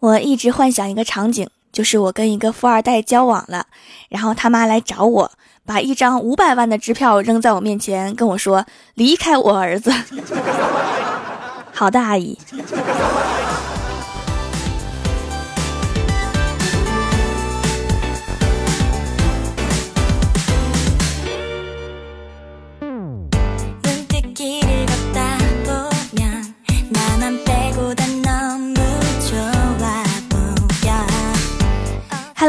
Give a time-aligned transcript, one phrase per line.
[0.00, 3.66] 我一直幻想一个场景，就是我跟一个富二代交往了，
[4.08, 5.32] 然后他妈来找我，
[5.66, 8.64] 把一张五百万的支票扔在我面前，跟我说
[8.94, 9.92] ：“离开我儿子。
[11.74, 12.38] ”好的，阿姨。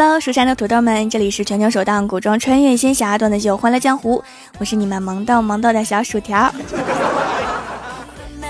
[0.02, 4.18] Hello，蜀山的土豆们，这里是全球首档古装穿越仙侠段子秀《欢乐江湖》，
[4.58, 6.50] 我是你们萌豆萌豆的小薯条。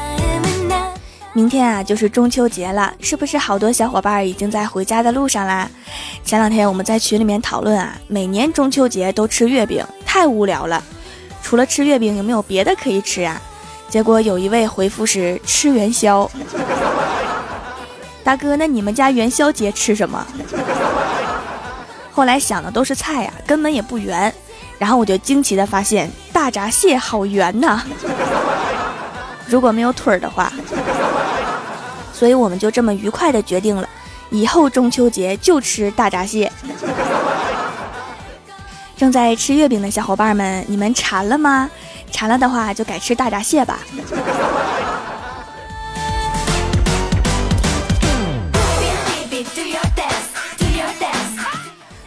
[1.33, 5.67] 明天啊，就是中秋节了，是不是好多小伙伴已经在回家的路上啦？
[6.23, 10.83] 前两天我们在群里面讨论啊，每年中秋节都吃月饼，太无聊了。
[11.41, 13.41] 除了吃月饼，有没有别的可以吃啊？
[13.89, 16.29] 结果有一位回复是吃元宵。
[18.23, 20.23] 大哥，那你们家元宵节吃什么？
[22.19, 24.33] 后来想的都是菜呀，根本也不圆。
[24.77, 27.81] 然后我就惊奇的发现，大闸蟹好圆呐！
[29.47, 30.51] 如果没有腿儿的话，
[32.11, 33.87] 所以我们就这么愉快的决定了，
[34.31, 36.51] 以后中秋节就吃大闸蟹。
[38.97, 41.69] 正在吃月饼的小伙伴们，你们馋了吗？
[42.11, 43.79] 馋了的话，就改吃大闸蟹吧。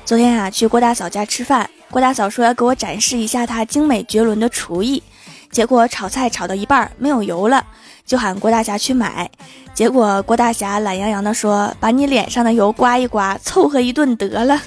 [0.04, 5.02] 昨天啊，去郭大嫂家吃饭，郭大嫂说要给我展示一下她精美绝伦的厨艺。
[5.50, 7.64] 结果炒菜炒到一半没有油了，
[8.04, 9.30] 就喊郭大侠去买。
[9.72, 14.60] 结果郭大侠懒洋洋地说：“把你脸上的油刮一刮，凑合一顿得了。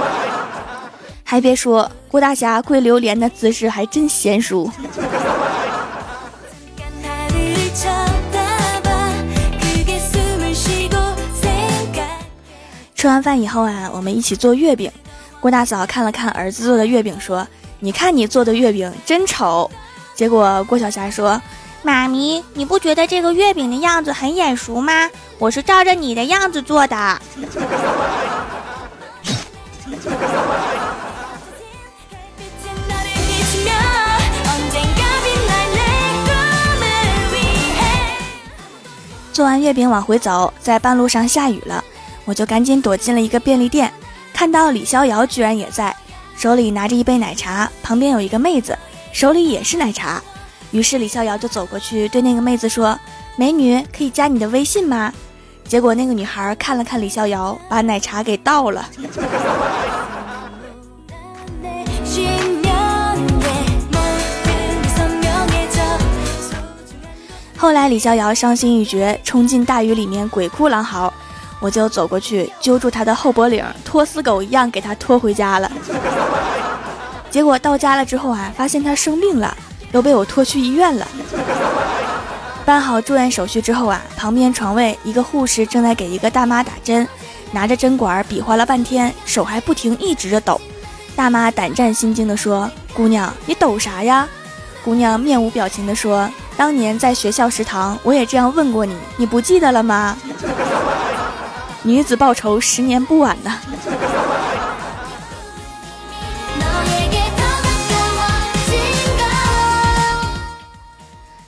[1.22, 4.70] ”还别说，郭大侠跪榴莲的姿势还真娴熟。
[13.02, 14.88] 吃完饭以后啊，我们一起做月饼。
[15.40, 17.44] 郭大嫂看了看儿子做的月饼，说
[17.82, 19.68] ：“你看你做的月饼真丑。”
[20.14, 21.42] 结果郭晓霞说
[21.82, 25.10] ：“妈咪，你不觉得这个月饼的样子很眼熟吗？
[25.36, 27.20] 我是照着你的样子做的。
[39.32, 41.82] ”做完月饼往回走，在半路上下雨了。
[42.32, 43.92] 我就赶紧躲进了一个便利店，
[44.32, 45.94] 看到李逍遥居然也在，
[46.34, 48.74] 手里拿着一杯奶茶，旁边有一个妹子，
[49.12, 50.18] 手里也是奶茶。
[50.70, 52.98] 于是李逍遥就走过去对那个妹子说
[53.36, 55.12] ：“美女，可以加你的微信吗？”
[55.68, 58.88] 结果那个女孩看了看李逍遥，把奶茶给倒了。
[67.58, 71.12] 后来李逍遥伤心欲绝，冲进大雨里面鬼哭狼嚎。
[71.62, 75.70] 我就走过去揪住他的后脖领，拖死狗一样给他拖回家了。
[77.30, 79.56] 结果到家了之后啊，发现他生病了，
[79.92, 81.06] 都被我拖去医院了。
[82.64, 87.06] 办好住院手续之后啊，旁边床位一个护士正在给一个大妈打针，
[87.52, 90.60] 拿着针管比划了半天，手还不停一直的抖。
[91.14, 94.28] 大妈胆战心惊的说：“姑娘，你抖啥呀？”
[94.84, 100.16] 姑娘面无表情的说：“当年在学校食堂，我也这样问过你，你不记得了吗？”
[101.84, 103.58] 女子报仇，十年不晚呢。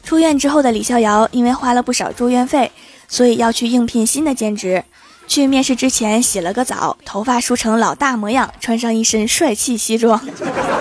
[0.03, 2.73] 出院之后的李逍遥，因为花了不少住院费，
[3.09, 4.85] 所以要去应聘新的兼职。
[5.27, 10.21] 去面试之前洗了个澡，头发梳成老大模样，穿上一身帅气西装。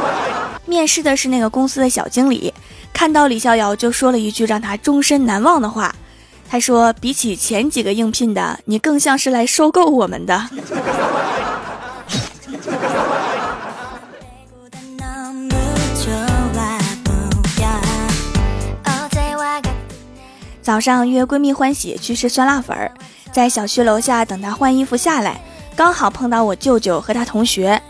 [0.65, 2.53] 面试的是那个公司的小经理，
[2.91, 5.93] 看到李逍遥就说了一句让他终身难忘的话。
[6.49, 10.49] 他说：“比起前几个应聘的，你更像是来收购我们的。”
[20.61, 22.89] 早上约闺蜜欢喜去吃酸辣粉儿，
[23.33, 25.41] 在小区楼下等她换衣服下来，
[25.75, 27.81] 刚好碰到我舅舅和他同学。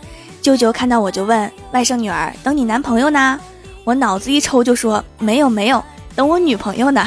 [0.42, 3.38] 舅舅看到我就问外甥女儿：“等你男朋友呢？”
[3.84, 5.84] 我脑子一抽就说：“没有没有，
[6.16, 7.06] 等我女朋友呢。”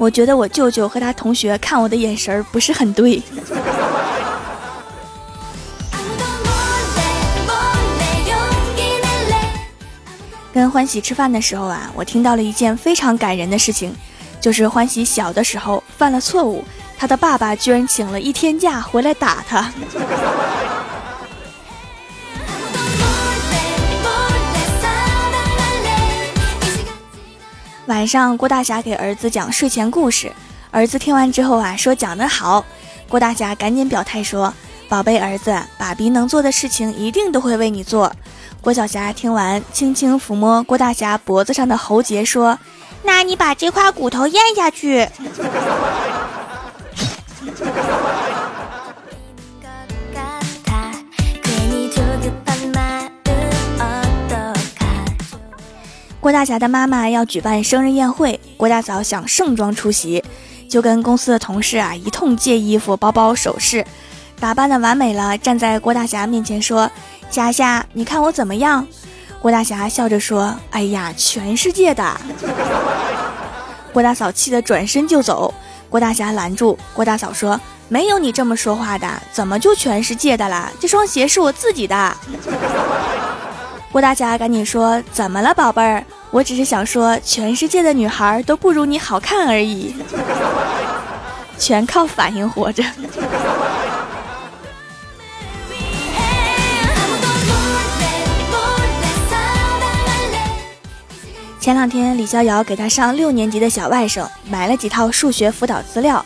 [0.00, 3.22] 我觉得我舅舅和他同学看我的眼神儿不是很对。
[10.54, 13.94] 跟欢喜吃饭的时候啊，我听到了一件非常感人的事情，
[14.40, 16.64] 就是欢喜小的时候犯了错误，
[16.96, 19.70] 他的爸爸居然请了一天假回来打他。
[27.90, 30.30] 晚上，郭大侠给儿子讲睡前故事，
[30.70, 32.64] 儿子听完之后啊，说讲得好。
[33.08, 34.54] 郭大侠赶紧表态说
[34.88, 38.12] ：“宝贝儿子，爸比能做的事情一定都会为你做。”
[38.62, 42.56] 郭晓霞听完，轻轻抚摸郭大侠脖子上的喉结，说
[43.02, 45.08] ：“那你把这块骨头咽下去。”
[56.20, 60.22] 郭大侠的妈妈要举办生日宴会，郭大嫂想盛装出席，
[60.68, 63.82] 就跟公司的同事啊一通借衣服、包包、首饰，
[64.38, 66.90] 打扮的完美了，站在郭大侠面前说
[67.32, 68.86] ：“霞霞，你看我怎么样？”
[69.40, 72.20] 郭大侠笑着说：“哎呀，全世界的。”
[73.90, 75.54] 郭大嫂气得转身就走，
[75.88, 77.58] 郭大侠拦住郭大嫂说
[77.88, 80.70] ：“没有你这么说话的，怎么就全世界的啦？
[80.78, 82.14] 这双鞋是我自己的。”
[83.92, 86.04] 郭大侠赶紧说：“怎么了，宝贝儿？
[86.30, 89.96] 我只是想说，全世界的女孩都不如你好看而已，
[91.58, 92.84] 全靠反应活着。”
[101.58, 106.24] 前两天，李逍遥给他上六年级的小外甥买了几套数学辅导资料，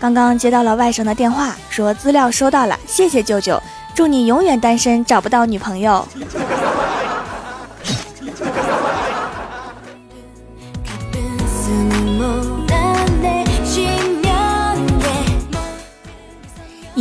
[0.00, 3.62] 刚刚接到了外甥的电话，说资料收到了，谢谢舅舅，
[3.94, 6.08] 祝你永远单身，找不到女朋友。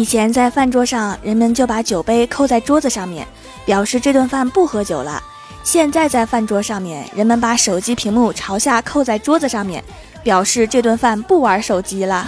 [0.02, 3.28] 以前在饭桌上，人们就把酒杯扣在桌子上面，
[3.68, 5.22] 表示这顿饭不喝酒了。
[5.62, 9.84] 现在在饭桌上面，人们把手机屏幕朝下扣在桌子上面，
[10.24, 12.28] 表示这顿饭不玩手机了。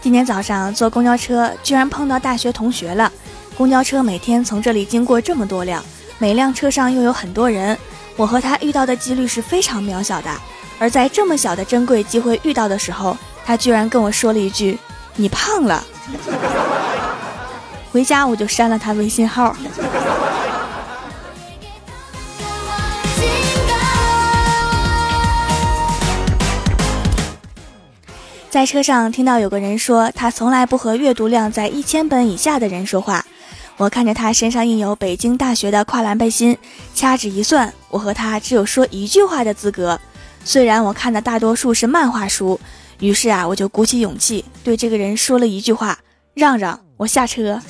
[0.00, 3.12] 今天早上坐公交车，居然碰到大学同学了。
[3.58, 5.84] 公交车每天从这里经过这么多辆，
[6.16, 7.78] 每辆车上又有很多人。
[8.16, 10.30] 我和他遇到的几率是非常渺小的，
[10.78, 14.78] 而在这么小的珍贵机会遇到的时候，他居然跟我说了一句
[15.16, 15.82] ：“你胖了。”
[17.90, 19.56] 回家我就删了他微信号。
[28.50, 33.24] 在车上听到有个人说，他从来不和阅读量在一千本以下的人说话。
[33.82, 36.56] 我看着他身上印有北京大学的跨栏背心，
[36.94, 39.98] 掐指一算，我和他只有说一句话的资格。
[40.44, 42.60] 虽然我看的大多数是漫画书，
[43.00, 45.98] 于是啊，我就鼓起勇气对这个人说了一句话
[46.32, 47.60] ：“让让我下车。”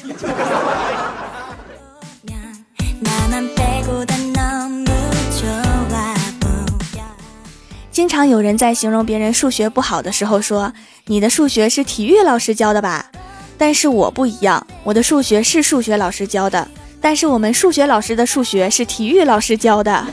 [7.91, 10.75] 经常有人在形容别人数学不好的时候说
[11.09, 13.11] ：“你的数学是体育老师教的吧？”
[13.57, 16.67] 但是我不一样，我的数学是数学老师教的，
[17.01, 20.07] 但是我们数学老师的数学是体育老师教的，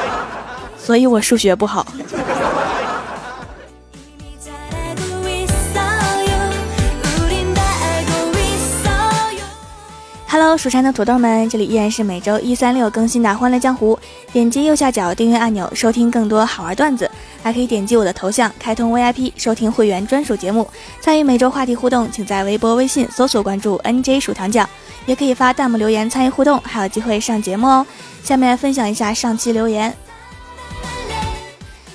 [0.78, 1.86] 所以我数学不好。
[10.30, 13.98] Hello，蜀山的土豆们，这里依然是每周一、三、六更新的《欢乐江湖》。
[14.32, 17.10] 点击右下角订阅按钮，收听更多好玩段子，
[17.42, 20.68] 还可以点击我的头像开通 VIP，收听会员专属节目，
[21.00, 22.10] 参与每周话题互动。
[22.10, 24.68] 请在微博、微信搜索关注 NJ 薯糖酱，
[25.06, 27.86] 也可以发弹幕留言参与互动，还有机会上节目哦。
[28.22, 29.96] 下面分享一下上期留言。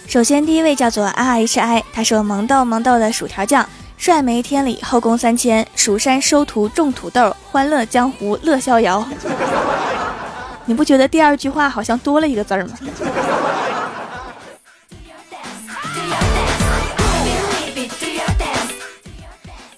[0.07, 9.07] 首先，第一位叫做 RHI，他说：“萌豆萌豆的薯条酱。”帅没天理，后宫三千，蜀山收徒种土豆，欢乐江湖乐逍遥。
[10.65, 12.73] 你不觉得第二句话好像多了一个字儿吗？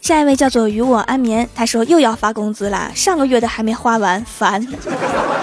[0.06, 4.64] 下一位叫做与我安眠，他说又要发工资了，上个月的还没花完，烦。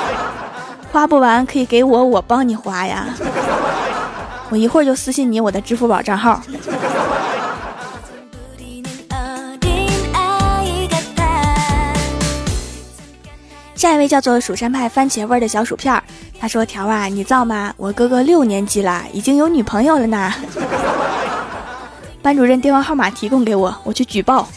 [0.92, 3.06] 花不完可以给我，我帮你花呀。
[4.50, 6.40] 我一会儿就私信你我的支付宝账号。
[13.74, 16.00] 下一位叫做蜀山派番茄味的小薯片，
[16.38, 17.74] 他说：“条啊，你造吗？
[17.76, 20.32] 我哥哥六年级了，已经有女朋友了呢。
[22.22, 24.48] 班主任电话号码提供给我，我去举报。”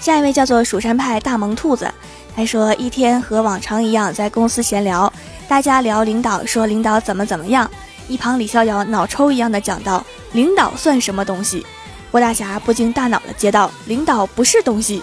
[0.00, 1.88] 下一位叫做蜀山派大萌兔子，
[2.34, 5.12] 他说：“一天和往常一样在公司闲聊，
[5.46, 7.70] 大家聊领导，说领导怎么怎么样。
[8.08, 11.64] 一旁李逍遥脑抽一样的讲道：领导算什么东西？”
[12.10, 15.02] 郭大侠不经大脑的接道：“领导不是东西。”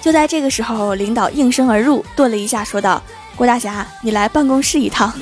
[0.00, 3.02] 就在这个时候，领导应声而入，顿了一下，说道
[3.38, 5.12] ：“郭大侠，你来办公室一趟。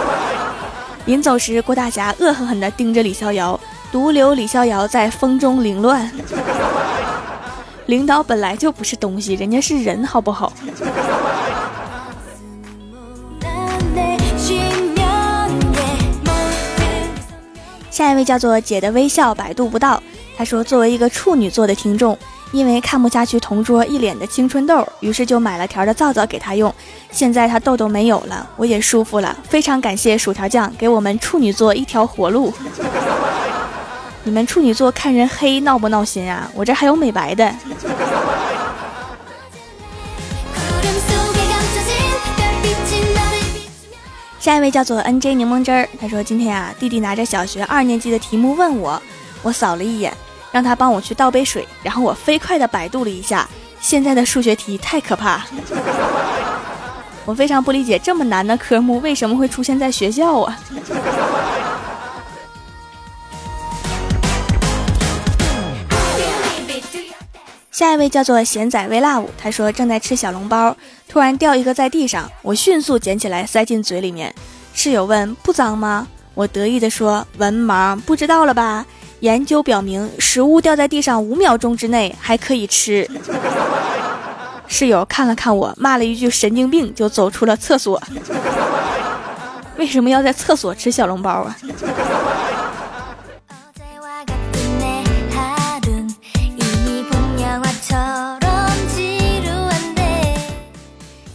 [1.04, 3.60] ”临走时，郭大侠恶狠狠地盯着李逍遥，
[3.92, 6.10] 独留李逍遥在风中凌乱。
[7.84, 10.50] 领导本来就不是东西，人家是人，好不好？
[17.90, 20.02] 下一位叫做姐的微笑，百度不到。
[20.38, 22.16] 他说，作为一个处女座的听众，
[22.50, 26.74] 因为看不下去同桌一脸的青春痘，于是就买了条的皂皂给他用。
[27.10, 29.36] 现在他痘痘没有了，我也舒服了。
[29.48, 32.52] 非常感谢薯条酱给我们处女座一条活路。
[34.24, 36.50] 你们处女座看人黑闹不闹心啊？
[36.54, 37.54] 我这还有美白的。
[44.38, 49.02] 下一位叫做 N J 柠檬汁儿，他说今天啊，弟弟拿着小学二年级的题目问我，
[49.42, 50.16] 我扫了一眼，
[50.50, 53.48] 让他帮我去倒杯水，然后我飞快的百度了一下，
[53.80, 55.42] 现在的数学题太可怕，
[57.24, 60.58] 我非常不理解这么难的科目为什么会出现在学校啊。
[67.70, 70.76] 下一位叫做咸仔微辣舞，他说正在吃小笼包，
[71.08, 74.34] 突然掉一个在地上，我迅速捡起来塞进嘴里面。
[74.74, 76.08] 室友问不脏吗？
[76.34, 78.84] 我得意的说文盲不知道了吧？
[79.20, 83.08] 研究表明，食物掉在地上五秒钟之内还可以吃。
[84.68, 88.00] 室友看了看我，骂了一句神经病，就走出了厕所。
[89.76, 91.56] 为什么要在厕所吃小笼包啊？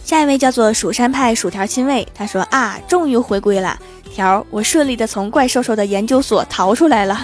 [0.04, 3.76] 下一位叫做蜀山派薯条亲卫，他说啊，终于回归了，
[4.14, 7.20] 条，我顺利的从怪兽兽的研究所逃出来了。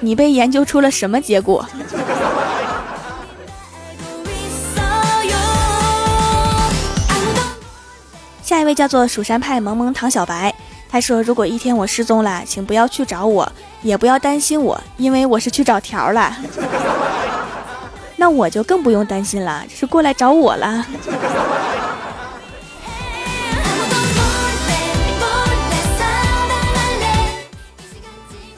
[0.00, 1.66] 你被研究出了什么结果？
[8.42, 10.54] 下一位叫做蜀山派萌萌唐小白，
[10.88, 13.52] 他说如果一天我失踪了，请不要去找我，
[13.82, 16.34] 也不要担心我，因为我是去找条了。
[18.16, 20.86] 那我就更不用担心了，是过来找我了。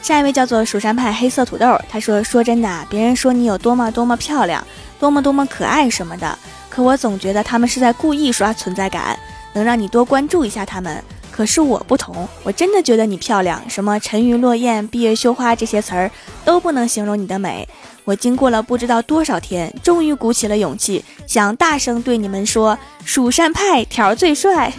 [0.03, 4.67] 下一位叫做蜀山派黑色土豆，他说：“说真的，别人说你有多么多么漂亮，
[4.99, 6.39] 多么多么可爱什么的，
[6.69, 9.19] 可我总觉得他们是在故意刷存在感，
[9.53, 11.03] 能让你多关注一下他们。
[11.31, 16.11] 可是我不同，我真的觉得你漂亮，什么沉鱼落雁、闭月羞花这些词儿
[16.45, 17.69] 都不能形容你的美。”
[18.05, 24.73] 我经过了不知道多少天，终于鼓起了勇气，想大声对你们说：“蜀山派条最帅。”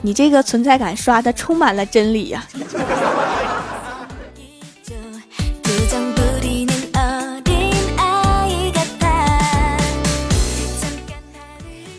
[0.00, 2.46] 你这个存在感刷的充满了真理呀！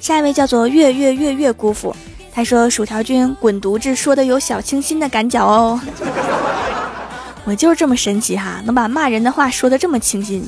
[0.06, 1.96] 下一位叫做月月月月姑父，
[2.32, 5.82] 他说：“薯条君滚犊子，说的有小清新的感脚哦。
[7.44, 10.48] ”我就是这么神奇哈，能把骂人的话说的这么清新。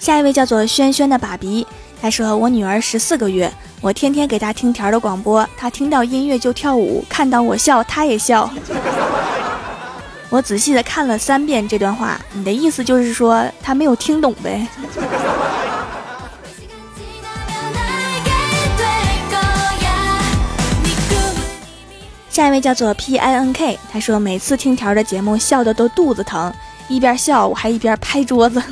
[0.00, 1.64] 下一位叫做轩轩的爸比，
[2.02, 3.48] 他说我女儿十四个月，
[3.80, 8.50] 我天天给她听条的广播，她听到音乐就跳舞，看到我笑她也笑。
[10.28, 14.66] 我仔细的看了三遍这段话，你的意思就是说他没有听懂呗？
[22.28, 26.52] 下一位叫做 P I N K，他说每次听条的节目笑的都肚子疼，
[26.86, 28.62] 一边笑我还一边拍桌子。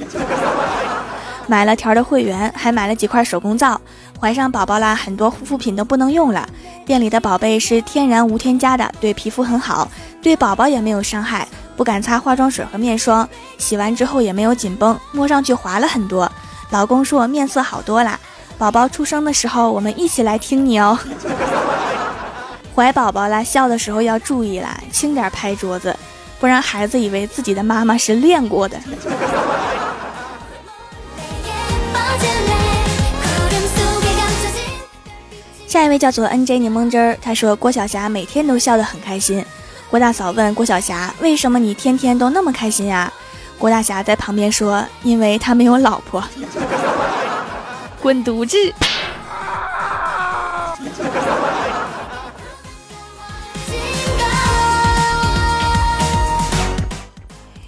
[1.46, 3.80] 买了条的会员，还买了几块手工皂。
[4.24, 6.48] 怀上宝宝啦，很多护肤品都不能用了。
[6.86, 9.86] 店里的宝贝是天然无添加的，对皮肤很好，
[10.22, 11.46] 对宝宝也没有伤害。
[11.76, 13.28] 不敢擦化妆水和面霜，
[13.58, 16.32] 洗完之后也没有紧绷，摸上去滑了很多。
[16.70, 18.18] 老公说我面色好多啦。
[18.56, 20.98] 宝宝出生的时候，我们一起来听你哦。
[22.74, 25.94] 怀宝宝了，笑的时候要注意啦，轻点拍桌子，
[26.40, 28.80] 不然孩子以为自己的妈妈是练过的。
[35.74, 39.44] 下一位叫做 N J 柠檬汁儿，他说郭晓霞每天都笑得很开心。
[39.90, 43.12] 郭大嫂问郭晓霞，为什么你天天都那么开心呀？
[43.58, 46.22] 郭大侠在旁边说，因为他没有老婆。
[48.00, 48.56] 滚犊子！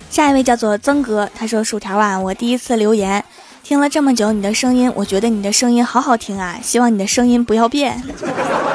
[0.08, 3.22] 下一位叫做曾哥，他说：“薯条啊，我第一次留言，
[3.68, 8.00] 听了这么久你的声音，我觉得你的声音好好听啊，希望你的声音不要变。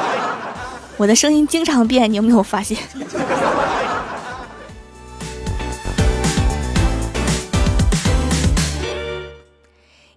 [0.99, 2.77] 我的声音经常变，你有没有发现？”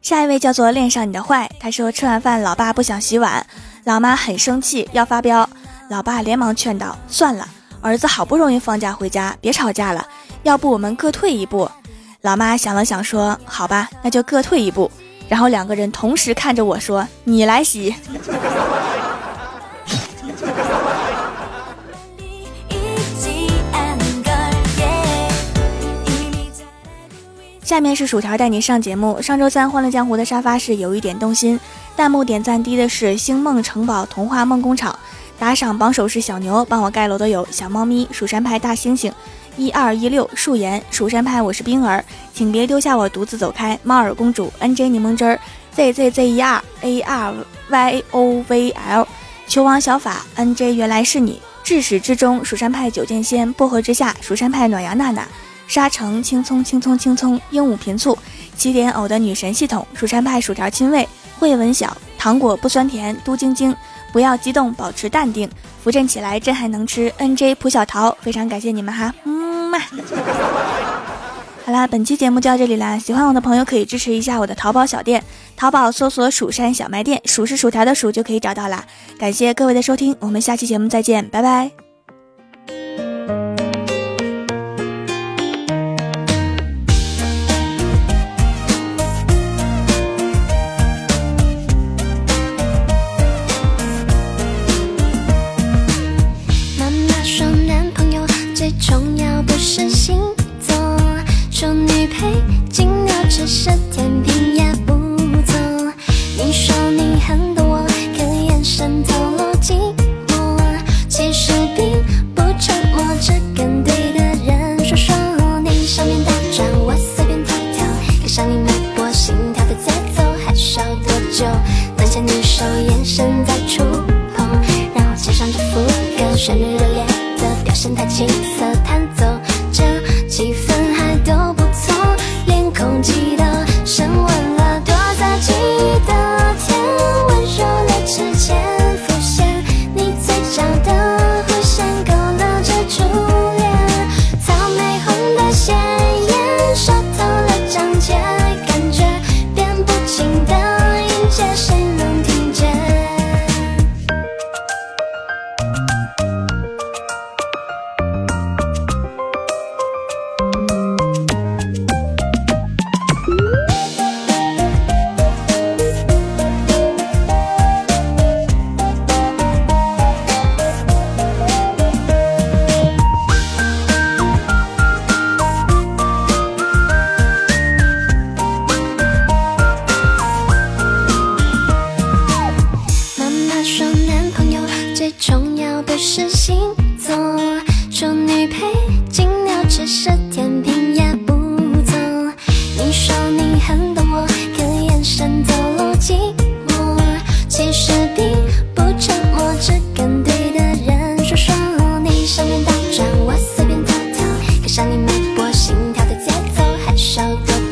[0.03, 3.47] 下一位叫做恋上你的坏，他说吃完饭，老爸不想洗碗，
[3.85, 5.49] 老妈很生气，要发飙。
[5.89, 7.47] 老爸连忙劝道：“算了，
[7.81, 10.05] 儿子好不容易放假回家，别吵架了。
[10.43, 11.71] 要不我们各退一步。”
[12.25, 14.91] 老妈想了想说：“好吧，那就各退一步。”
[15.29, 17.95] 然后两个人同时看着我说：“你来洗。”
[27.63, 29.21] 下面是薯条带你上节目。
[29.21, 31.61] 上周三《欢乐江湖》的沙发是有一点动心，
[31.95, 34.99] 弹幕点赞低的是星梦城堡童话梦工厂，
[35.39, 39.13] 打赏榜首是小牛，帮我盖楼的有小猫咪、蜀山派大猩猩、
[39.57, 45.39] 一二一六树岩、蜀山派我是冰儿，请别丢下我独自走开，猫耳公主、N J 柠檬汁儿、
[45.73, 47.35] Z Z Z E R A R
[47.69, 49.07] Y O V L、
[49.47, 55.27] 球王小法、N J 原来是你，至始至终蜀山派九剑仙、薄荷之下蜀山派暖阳娜娜。
[55.67, 58.17] 沙城青葱青葱青葱，鹦鹉频醋，
[58.55, 63.75] 起点偶的女神系统，蜀山派薯条亲卫，慧文小糖果不酸甜，嘟晶晶，
[64.15, 65.51] 不要激动，保持淡定，
[65.83, 67.13] 扶正起来，朕还能吃。
[67.17, 69.79] N J 蒲小桃，非常感谢你们哈，嗯嘛。
[71.67, 75.21] 好啦，本期节目就到这里啦，喜欢我的朋友可以支持一下我的淘宝小店，
[75.57, 78.85] 淘宝搜索蜀山小卖店，蜀是薯条的蜀就可以找到啦。
[79.19, 81.84] 感谢各位的收听，我们下期节目再见，拜拜。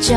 [0.03, 0.15] 就